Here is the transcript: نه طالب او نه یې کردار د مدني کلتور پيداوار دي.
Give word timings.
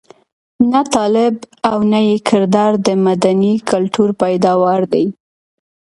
نه 0.71 0.81
طالب 0.95 1.35
او 1.69 1.77
نه 1.91 1.99
یې 2.07 2.17
کردار 2.29 2.73
د 2.87 2.87
مدني 3.05 3.53
کلتور 3.69 4.09
پيداوار 4.21 4.81
دي. 4.93 5.05